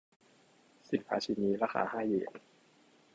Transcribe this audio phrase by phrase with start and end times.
[0.89, 2.37] สินค้าชิ้นนี้ราคาห้าเยน